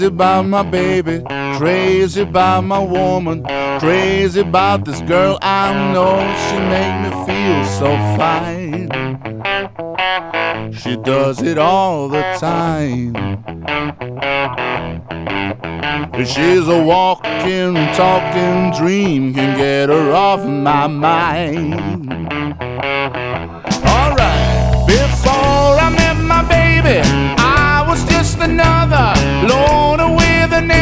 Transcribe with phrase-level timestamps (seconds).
[0.00, 1.22] Crazy about my baby,
[1.58, 3.44] crazy about my woman,
[3.80, 6.16] crazy about this girl I know.
[6.46, 8.88] She make me feel so fine.
[10.72, 13.12] She does it all the time.
[16.24, 21.74] She's a walking, talking dream, can get her off my mind.
[23.84, 27.02] Alright, before I met my baby,
[27.36, 29.50] I was just another an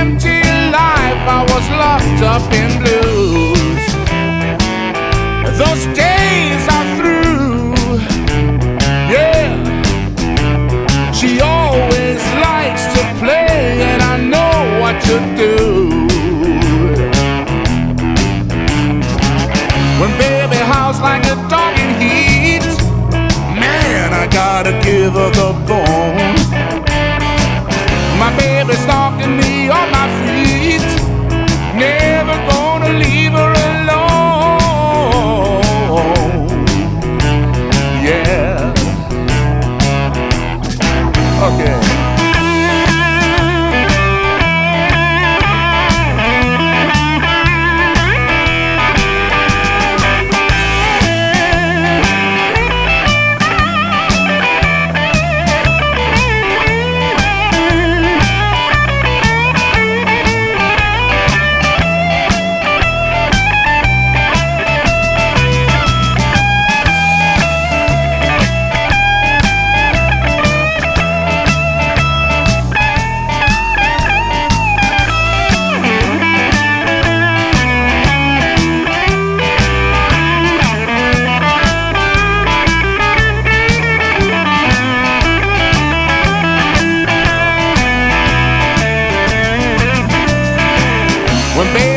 [0.09, 0.41] empty
[0.73, 1.23] life.
[1.37, 3.85] I was locked up in blues.
[5.61, 6.78] Those days are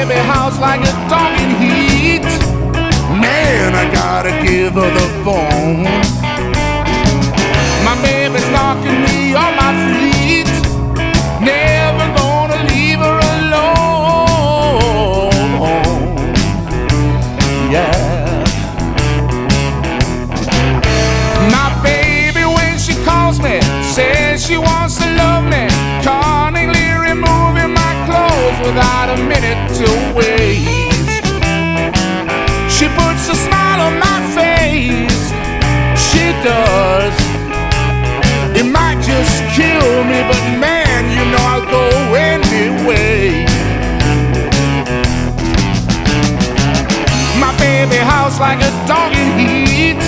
[0.08, 2.24] baby house like a dog in heat,
[3.22, 6.01] man, I gotta give her the phone.
[48.42, 50.02] Like a dog in heat.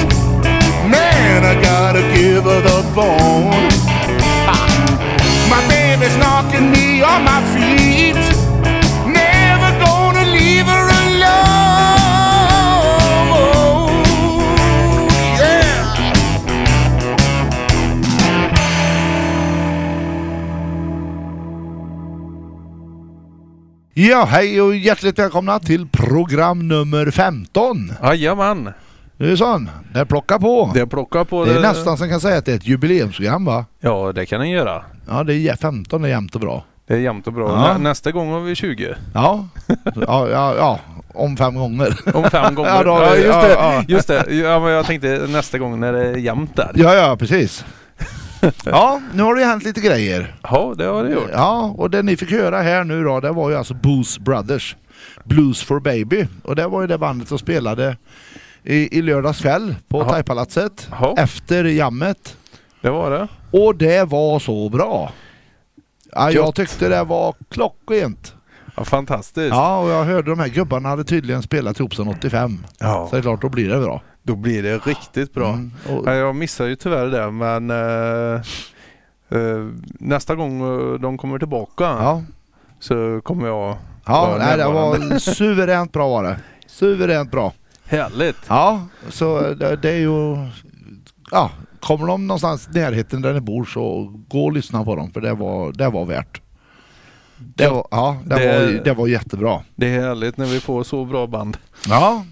[0.89, 3.69] Man, I gotta give her the bone.
[5.53, 7.62] My baby's knocking me on my feet.
[23.95, 27.93] Ja, hej och hjärtligt välkomna till program nummer 15.
[28.03, 28.69] Jajamän,
[29.17, 30.71] Det är sån, det plockar på.
[30.73, 33.65] det plockar på Det är nästan som kan säga att det är ett jubileumsprogram va?
[33.79, 34.83] Ja, det kan den göra.
[35.07, 36.63] Ja, det är 15 är jämnt och bra.
[36.87, 37.49] Det är jämnt och bra.
[37.49, 37.73] Ja.
[37.73, 38.95] Nä, nästa gång har vi 20.
[39.13, 39.47] Ja,
[39.95, 40.79] ja, ja, ja
[41.13, 41.99] om fem gånger.
[42.13, 42.69] Om fem gånger.
[42.75, 43.85] Ja, då ja, just det.
[43.87, 44.33] Just det.
[44.35, 46.71] Ja, men jag tänkte nästa gång när det är jämnt där.
[46.75, 47.65] Ja, ja, precis.
[48.65, 50.35] Ja, nu har det hänt lite grejer.
[50.43, 51.29] Ja, det har det gjort.
[51.33, 54.75] Ja, och det ni fick höra här nu då, det var ju alltså Booze Brothers.
[55.23, 56.27] Blues for Baby.
[56.43, 57.97] Och det var ju det bandet som spelade
[58.63, 60.03] i, i lördags kväll på.
[60.03, 60.89] Thaipalatset.
[61.17, 62.37] Efter jammet.
[62.81, 63.27] Det var det.
[63.51, 65.11] Och det var så bra.
[66.11, 68.35] Ja, jag tyckte det var klockrent.
[68.75, 69.49] Ja, fantastiskt.
[69.55, 72.57] Ja, och jag hörde de här gubbarna hade tydligen spelat ihop sedan 85.
[72.79, 74.01] Ja, Så det är klart, då blir det bra.
[74.23, 75.49] Då blir det riktigt bra.
[75.49, 78.41] Mm, och, Ja, jag missar ju tyvärr det men eh,
[79.39, 79.67] eh,
[79.99, 82.23] nästa gång eh, de kommer tillbaka ja,
[82.79, 86.39] så kommer jag ja nej, det var suveränt bra var det.
[86.67, 87.53] Suveränt bra.
[87.85, 88.37] Härligt.
[88.47, 90.37] Ja, så det, det är ju...
[91.31, 95.11] Ja, kommer de någonstans i närheten där ni bor så gå och lyssna på dem
[95.11, 96.41] för det var, det var värt.
[97.37, 99.61] Det var, ja, det, Det- Var, det var jättebra.
[99.75, 101.57] Det är härligt när vi får så bra band.
[101.89, 102.25] Ja.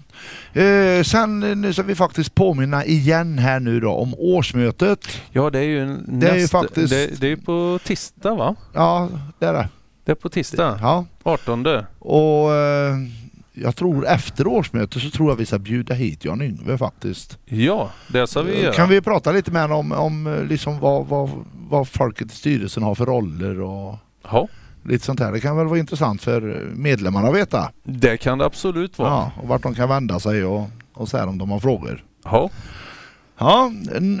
[0.52, 5.08] Eh, sen eh, nu ska vi faktiskt påminna igen här nu då om årsmötet.
[5.30, 8.54] Ja, det är ju Det är ju faktiskt- det, det är på tisdag va?
[8.74, 9.68] Ja, det är det.
[10.04, 11.04] Det är på tisdag, Ja.
[11.22, 11.66] 18.
[11.98, 12.96] Och eh,
[13.54, 17.38] jag tror efter årsmötet så tror jag vi ska bjuda hit Jan Yngve faktiskt.
[17.44, 18.72] Ja, det ska vi göra.
[18.72, 21.30] Kan vi prata lite med honom om, om eh, liksom vad, vad,
[21.68, 23.94] vad folket i styrelsen har för roller och
[24.30, 24.48] Ja,
[24.84, 25.32] lite sånt här.
[25.32, 26.40] Det kan väl vara intressant för
[26.74, 27.70] medlemmarna att veta.
[27.84, 29.08] det kan det absolut vara.
[29.10, 30.64] Ja, och vart de kan vända sig och,
[30.94, 32.04] och så här om de har frågor.
[32.24, 32.50] Ja,
[33.38, 33.72] Ja,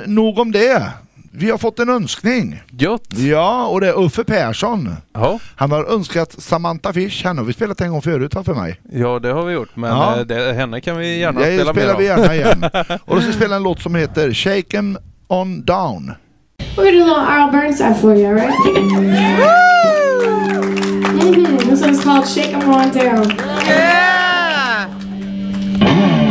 [0.06, 0.90] nog om det.
[1.34, 2.62] Vi har fått en önskning.
[2.70, 3.08] gött.
[3.18, 4.94] Ja, och det är Uffe Persson.
[5.12, 7.24] Ja, Han har önskat Samantha Fish.
[7.24, 8.80] Henne har vi spelat en gång förut för mig.
[8.92, 9.68] ja, det har vi gjort.
[9.76, 10.16] Men Ja.
[10.18, 12.64] eh, det, henne kan vi gärna Det spela spelar mer vi gärna igen.
[13.04, 14.98] Och då ska vi spela en låt som heter Shaken
[15.28, 16.12] on down.
[16.76, 18.38] We're gonna do a little Arl Burnside for you,
[21.22, 21.70] Mm-hmm.
[21.70, 23.30] This one's called Shake 'em On Down.
[25.80, 26.21] You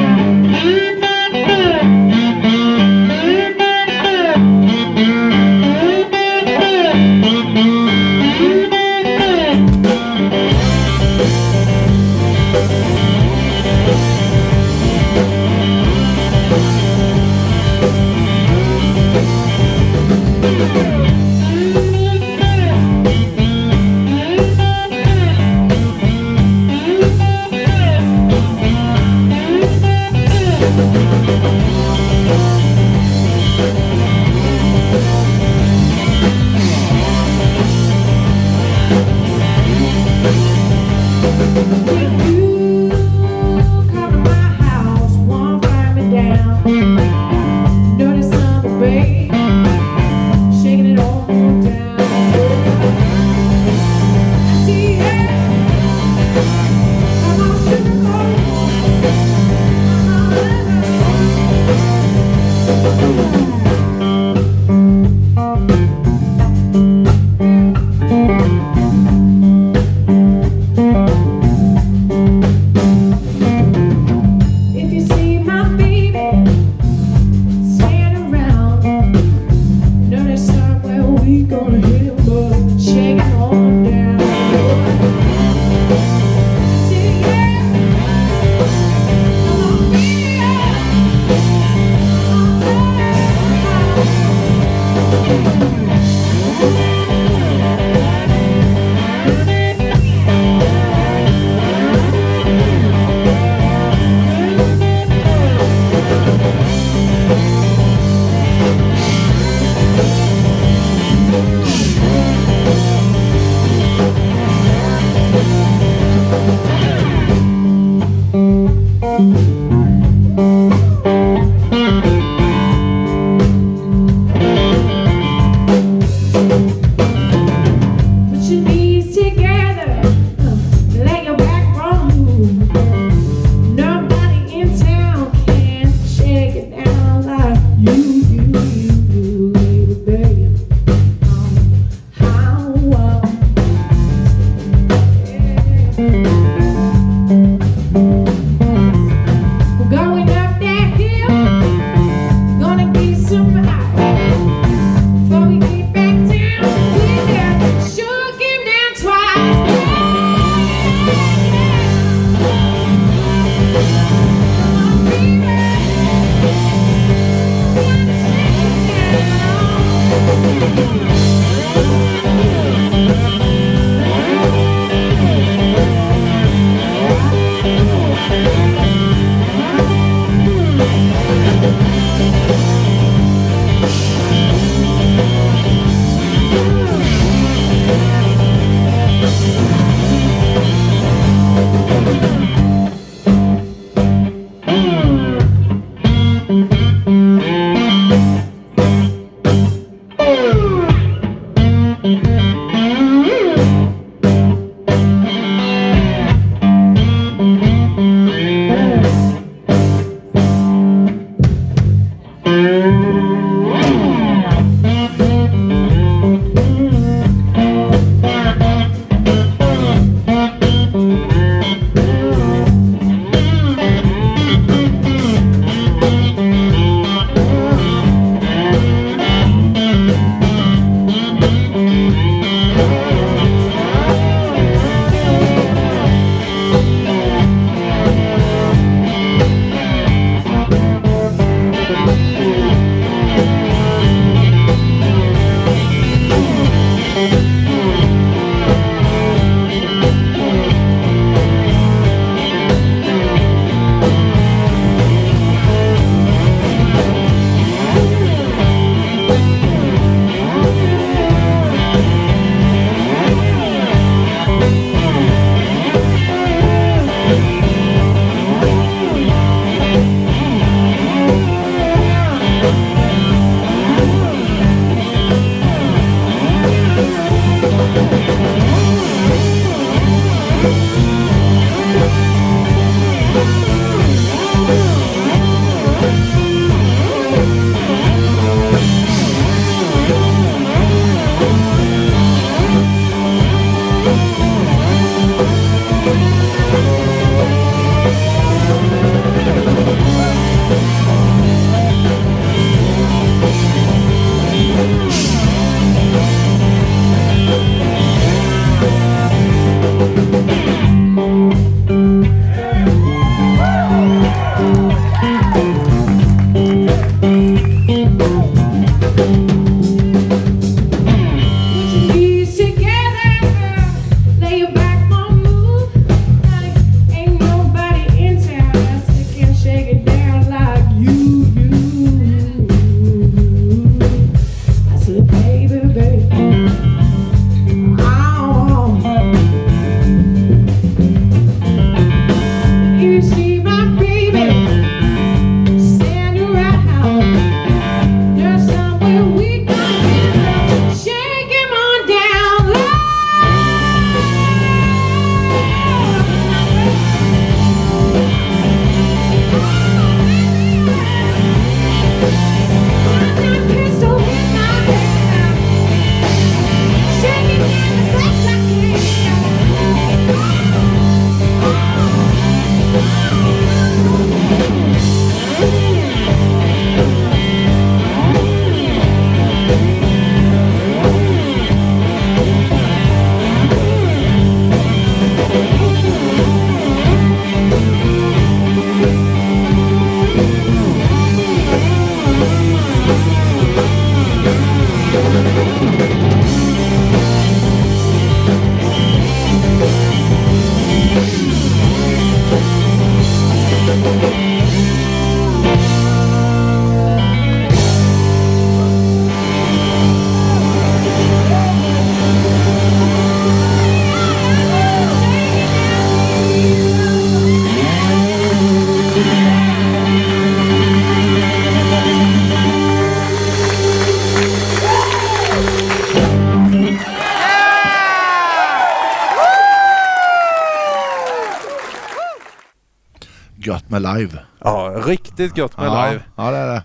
[435.41, 436.23] riktigt gött med ja, live.
[436.35, 436.83] Ja, det är det.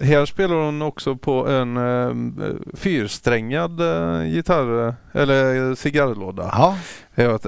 [0.00, 2.10] Här spelar hon också på en eh,
[2.76, 6.50] fyrsträngad eh, gitarr eh, eller cigarrlåda.
[6.52, 6.76] Ja,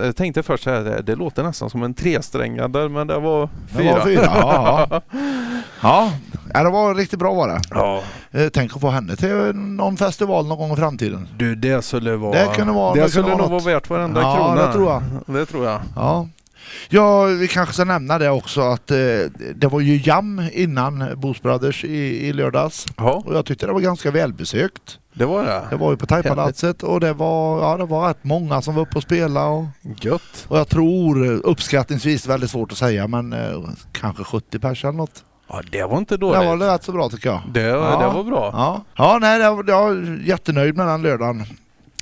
[0.03, 3.49] Jag tänkte först så här, det, det låter nästan som en tresträngad men det var
[3.73, 3.93] det fyra.
[3.95, 4.23] var fyra.
[4.25, 5.01] Ja, ja.
[5.83, 6.13] ja.
[6.55, 7.61] ja, det var riktigt bra var det.
[7.71, 8.03] Ja,
[8.53, 11.29] Tänk att få henne till någon festival någon gång i framtiden.
[11.37, 12.33] du det skulle vara...
[12.39, 14.67] Det kunde vara- det, det skulle nog vara vara värt varenda Ja, krona.
[14.67, 15.03] det tror jag.
[15.27, 15.81] Det tror jag.
[15.97, 16.29] Ja.
[16.89, 18.97] Ja, vi kanske ska nämna det också att eh,
[19.55, 22.87] det var ju jam innan Boost Brothers i, i lördags.
[22.97, 24.99] Ja, Och jag tyckte det var ganska välbesökt.
[25.15, 25.63] det var det.
[25.71, 28.83] Det var ju på Thaipalatset och det var, ja, det var rätt många som var
[28.83, 29.47] uppe och spelade.
[29.47, 29.65] Och,
[30.05, 30.47] Gött.
[30.49, 33.61] och jag tror eh, uppskattningsvis, väldigt svårt att säga, men eh,
[33.93, 35.25] kanske 70 pers eller något.
[35.49, 36.47] Ja, det var inte Det dåligt.
[36.49, 37.41] var rätt så bra tycker jag.
[37.53, 37.99] Det, Ja.
[38.01, 38.51] det var bra.
[38.53, 41.45] Ja, ja nej, jag, är jättenöjd med den lördagen.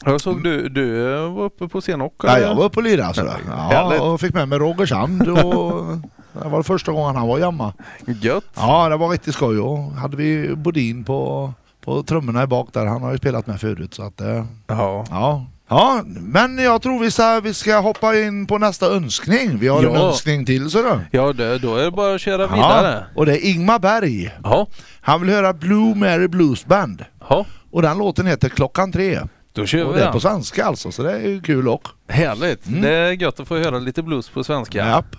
[0.05, 2.27] Jag såg du, du var uppe på scen också.
[2.27, 3.23] Ja, jag var uppe och lirade alltså.
[3.57, 3.99] Härligt.
[3.99, 5.97] Ja, och fick med mig Roger Sand och
[6.43, 7.73] det var första gången han var jamma.
[8.07, 8.45] Gött.
[8.57, 11.53] Ja, det var riktigt skoj och hade vi Bodin på,
[11.85, 12.87] på trummorna i bak där.
[12.87, 15.05] Han har ju spelat med förut så att eh, Ja.
[15.11, 15.47] ja.
[15.69, 19.59] Ja, men jag tror vi ska, vi ska hoppa in på nästa önskning.
[19.59, 20.01] Vi har en Ja.
[20.09, 21.01] önskning till så då.
[21.11, 23.05] Ja, det, då är det bara att köra vidare.
[23.15, 24.35] och det är Ingmar Berg.
[24.45, 24.67] Ja.
[25.01, 27.05] Han vill höra Blue Mary Blues Band.
[27.29, 27.47] Ja.
[27.71, 29.21] Och den låten heter Klockan tre.
[29.53, 30.13] Då kör Och vi det den.
[30.13, 31.93] på svenska alltså, så det är ju kul också.
[32.09, 32.67] Härligt.
[32.67, 32.83] Mm.
[32.83, 34.79] Det är gött att få höra lite blues på svenska.
[34.79, 35.17] Japp.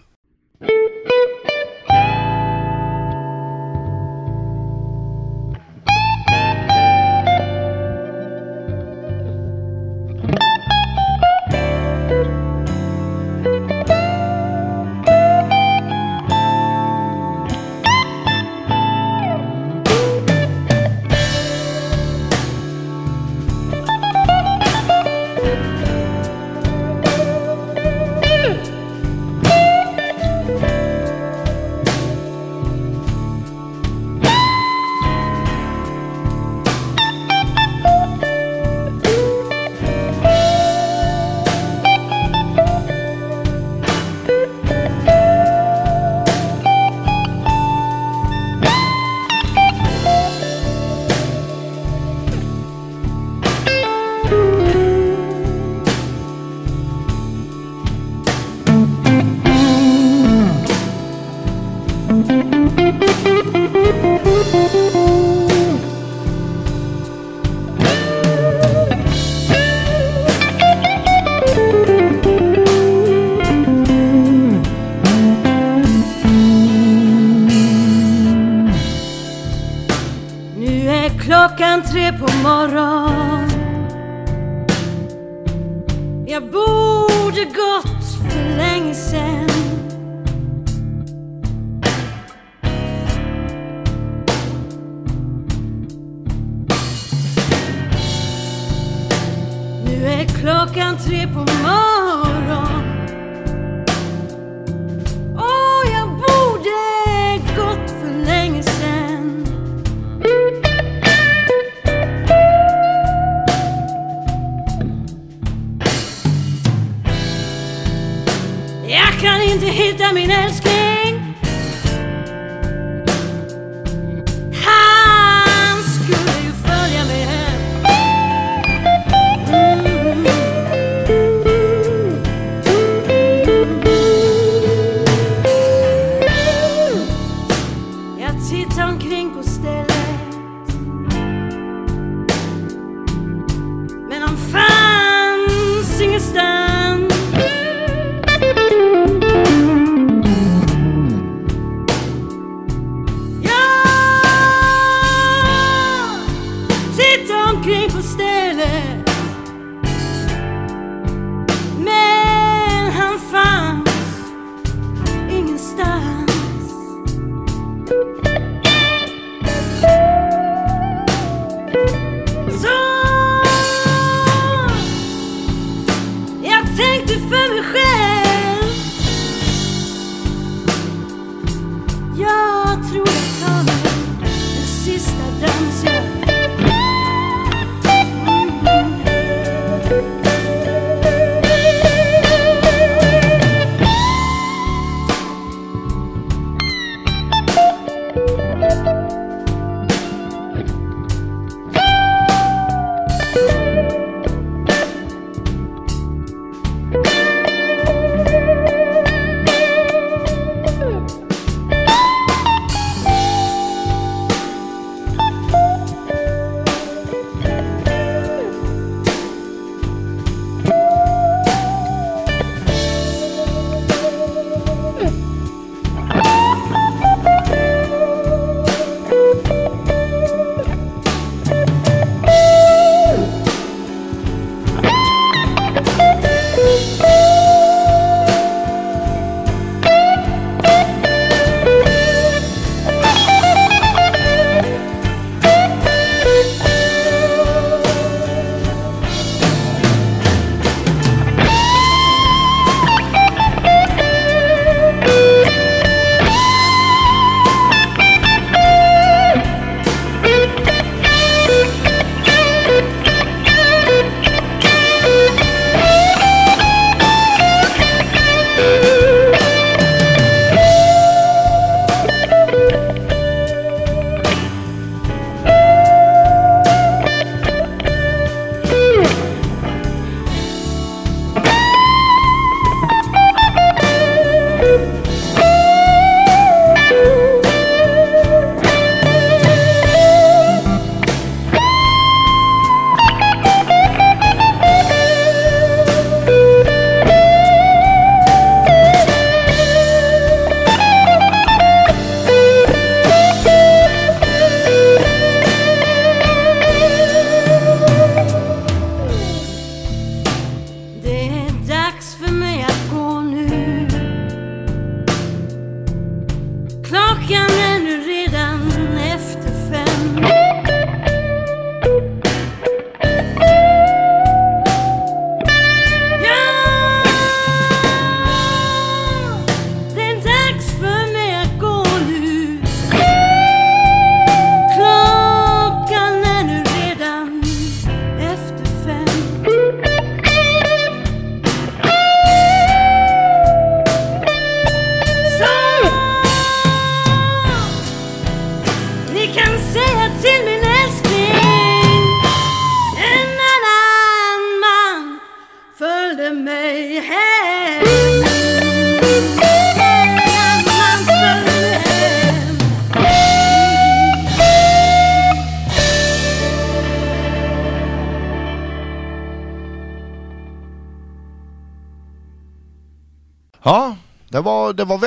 [165.84, 166.33] time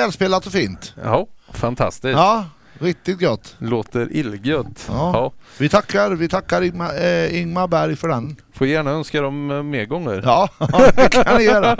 [0.06, 0.94] välspelat och fint.
[1.04, 2.12] Ja, fantastiskt.
[2.16, 2.44] Ja,
[2.78, 3.56] Riktigt gott.
[3.58, 4.84] Låter illgött.
[4.88, 5.10] Ja.
[5.14, 5.32] Ja.
[5.58, 8.36] Vi tackar, vi tackar Ingmar, eh, Ingmar Berg för den.
[8.52, 10.22] Får gärna önska dem eh, mer gånger.
[10.24, 10.48] Ja,
[10.96, 11.72] det kan ni göra.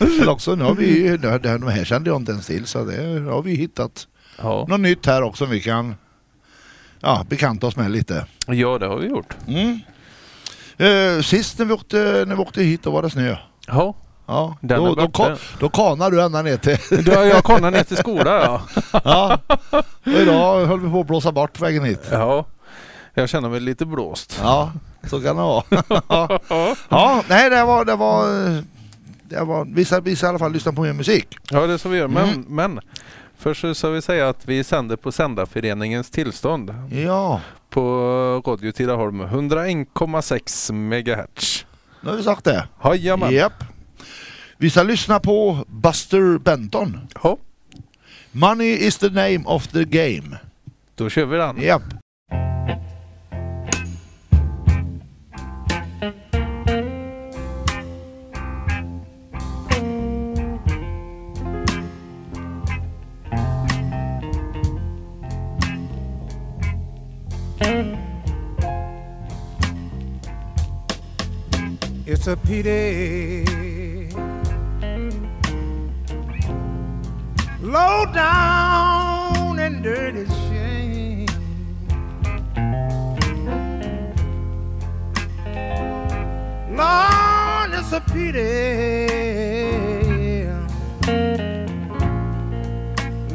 [0.00, 3.42] Eller också, nu har vi, de här kände jag inte ens till så det har
[3.42, 4.06] vi hittat
[4.38, 4.66] Ja.
[4.68, 5.94] något nytt här också vi kan
[7.00, 8.26] ja, bekanta oss med lite.
[8.46, 9.36] ja, det har vi gjort.
[9.48, 9.80] Mm.
[10.76, 13.36] Eh, sist när vi, åkte, när vi åkte hit då var det snö.
[13.66, 13.94] Ja,
[14.28, 16.78] Ja, då, då, ka- då kanar du ända ner till...
[17.04, 18.60] då jag kollat ner till skolan ja.
[19.04, 19.38] ja.
[20.04, 22.02] Och idag höll vi på att blåsa bort vägen hit.
[22.10, 22.44] ja.
[23.14, 24.38] Jag känner mig lite blåst.
[24.42, 24.72] Ja,
[25.10, 25.62] så kan det vara.
[26.88, 27.84] ja, nej det var...
[27.84, 28.26] Det var,
[29.28, 31.36] det var vissa, vissa i alla fall lyssna på mer musik.
[31.50, 32.08] Ja, det är så vi gör.
[32.08, 32.44] Men, Mm.
[32.48, 32.80] men
[33.38, 36.74] först så ska vi säga att vi sänder på Sändarföreningens tillstånd
[37.06, 37.82] Ja, på
[38.46, 39.22] Radio Tidaholm.
[39.22, 41.66] 101,6 megahertz.
[42.00, 42.68] nu har vi sagt det.
[42.84, 43.32] Jajamän.
[43.34, 43.64] Japp.
[44.60, 47.00] Vi ska lyssna på Buster Benton.
[47.22, 47.38] Ja,
[48.32, 50.38] Money is the name of the game.
[50.94, 51.62] då kör vi den.
[51.62, 51.82] Japp.
[72.06, 73.67] It's a pity.
[77.68, 81.26] Low down and dirty shame.
[86.70, 88.88] Lord, it's a pity.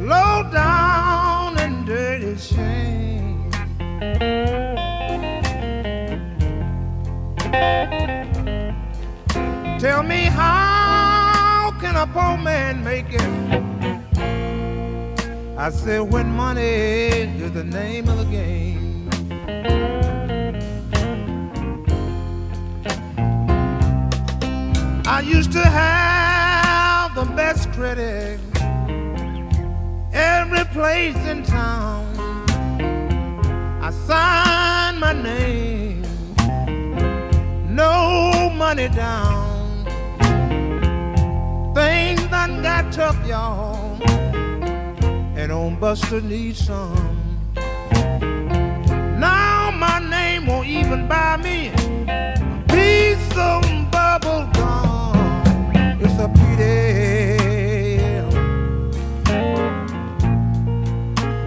[0.02, 3.52] Low down and dirty shame.
[9.78, 13.43] Tell me how can a poor man make it?
[15.64, 16.60] I said when money
[17.40, 19.08] is the name of the game.
[25.06, 28.38] I used to have the best credit
[30.12, 32.12] every place in town.
[33.80, 36.02] I signed my name
[37.74, 39.86] no money down.
[41.74, 43.98] Things done got tough, y'all,
[45.44, 47.18] and on Buster needs some.
[49.20, 55.42] Now my name won't even buy me a piece of bubble gum.
[56.00, 57.36] It's a pity.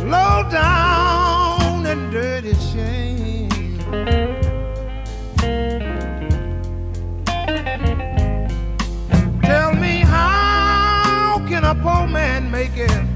[0.05, 3.79] Low down and dirty shame.
[9.41, 13.06] Tell me how can a poor man make it?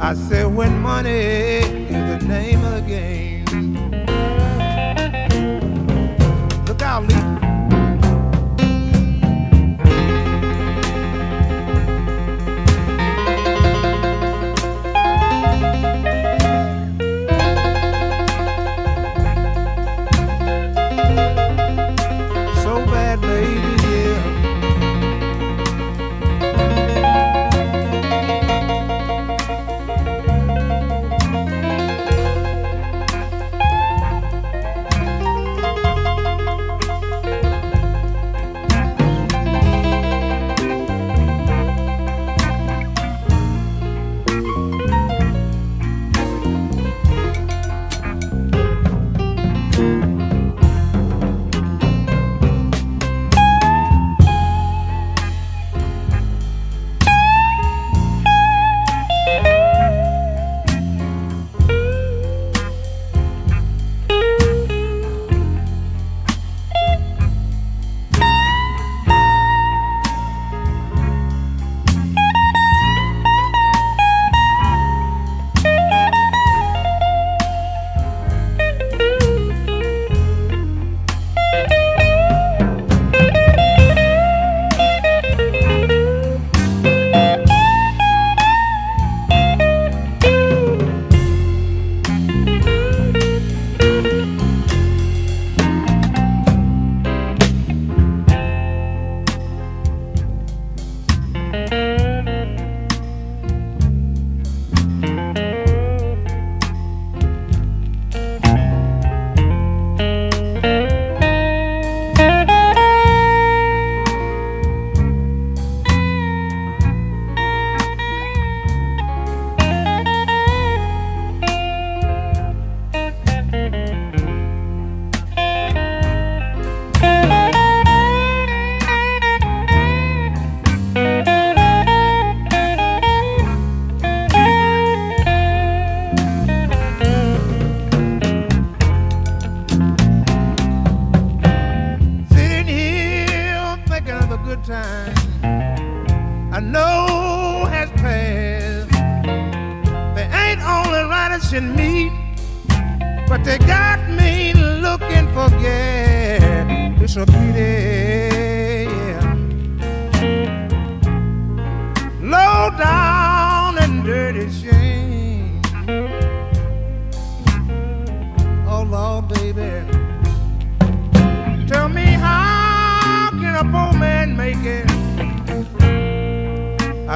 [0.00, 2.87] I said when money is the name of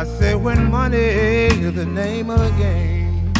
[0.02, 3.32] I say when money is the name of the game.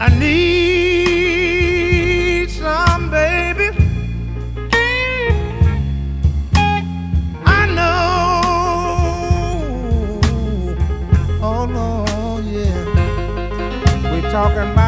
[0.00, 0.50] I need
[2.50, 3.70] some baby.
[7.46, 8.42] I know.
[11.40, 12.04] Oh no,
[12.50, 14.10] yeah.
[14.10, 14.81] We're talking about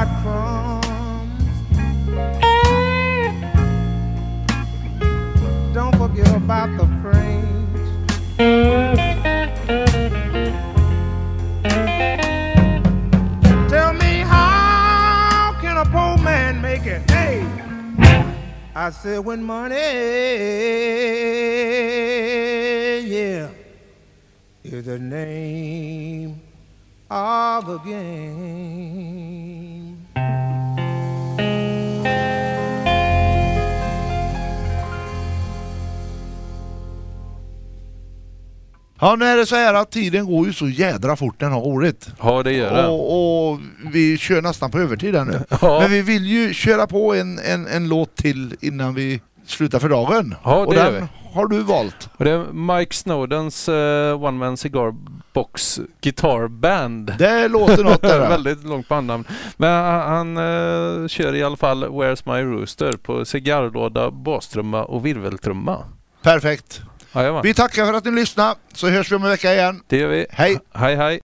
[6.45, 7.81] about the frames.
[13.71, 17.11] Tell me how can a poor man make it?
[17.11, 17.47] Hey,
[18.75, 19.75] I said when money,
[23.09, 23.49] yeah,
[24.63, 26.43] is the name
[27.11, 28.84] of the game.
[39.01, 41.61] Ja, nu är det så här att tiden går ju så jädra fort den har
[41.61, 42.09] roligt.
[42.23, 42.87] Ja, det gör det.
[42.87, 43.61] Och, och
[43.93, 45.41] vi kör nästan på övertid här nu.
[45.61, 45.81] Ja.
[45.81, 49.89] Men vi vill ju köra på en, en, en låt till innan vi slutar för
[49.89, 50.35] dagen.
[50.45, 51.09] Ja, det och gör den vi.
[51.35, 52.09] har du valt.
[52.17, 54.95] Och det är Mike Snowdens eh, One Man Cigar
[55.33, 57.15] Box Guitar Band.
[57.19, 58.19] Det låter något där.
[58.29, 59.25] Väldigt långt bandnamn.
[59.57, 65.07] Men han, han eh, kör i alla fall Where's My Rooster på cigarrlåda, bastrumma och
[65.07, 65.79] virveltrumma.
[66.23, 66.83] Perfekt.
[67.15, 69.81] Jajamän, Vi tackar för att ni lyssnade, så hörs vi om en vecka igen.
[69.89, 70.27] det gör vi.
[70.31, 70.59] Hej!
[70.75, 71.21] Hej hej!